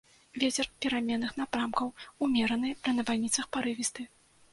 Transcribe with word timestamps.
Вецер 0.43 0.69
пераменных 0.85 1.35
напрамкаў 1.41 1.91
умераны, 2.29 2.71
пры 2.81 2.91
навальніцах 3.01 3.45
парывісты. 3.59 4.09